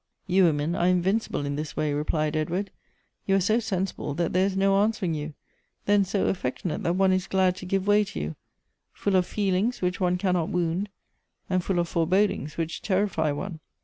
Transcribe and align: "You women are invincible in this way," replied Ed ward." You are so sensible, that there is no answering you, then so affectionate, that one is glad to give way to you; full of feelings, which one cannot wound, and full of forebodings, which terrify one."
"You 0.25 0.45
women 0.45 0.73
are 0.73 0.87
invincible 0.87 1.45
in 1.45 1.57
this 1.57 1.77
way," 1.77 1.93
replied 1.93 2.35
Ed 2.35 2.49
ward." 2.49 2.71
You 3.27 3.35
are 3.35 3.39
so 3.39 3.59
sensible, 3.59 4.15
that 4.15 4.33
there 4.33 4.47
is 4.47 4.57
no 4.57 4.81
answering 4.81 5.13
you, 5.13 5.35
then 5.85 6.05
so 6.05 6.25
affectionate, 6.27 6.81
that 6.81 6.95
one 6.95 7.11
is 7.13 7.27
glad 7.27 7.55
to 7.57 7.67
give 7.67 7.85
way 7.85 8.03
to 8.05 8.19
you; 8.19 8.35
full 8.93 9.15
of 9.15 9.27
feelings, 9.27 9.79
which 9.79 9.99
one 9.99 10.17
cannot 10.17 10.49
wound, 10.49 10.89
and 11.51 11.63
full 11.63 11.77
of 11.77 11.87
forebodings, 11.87 12.57
which 12.57 12.81
terrify 12.81 13.31
one." 13.31 13.59